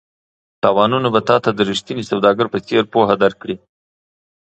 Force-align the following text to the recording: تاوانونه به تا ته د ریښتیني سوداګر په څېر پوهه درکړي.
تاوانونه 0.61 1.07
به 1.13 1.21
تا 1.27 1.35
ته 1.43 1.49
د 1.53 1.59
ریښتیني 1.69 2.03
سوداګر 2.11 2.45
په 2.53 2.59
څېر 2.67 2.83
پوهه 2.93 3.15
درکړي. 3.23 3.55